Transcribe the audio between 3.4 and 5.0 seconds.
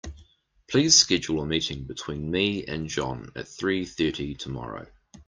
three thirty tomorrow.